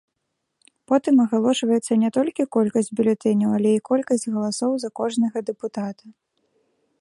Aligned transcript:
Потым 0.91 1.15
агалошваецца 1.25 1.97
не 2.03 2.09
толькі 2.17 2.45
колькасць 2.57 2.91
бюлетэняў, 3.01 3.49
але 3.59 3.69
і 3.77 3.83
колькасць 3.91 4.29
галасоў 4.33 4.71
за 4.85 4.89
кожнага 5.03 5.37
дэпутата. 5.51 6.05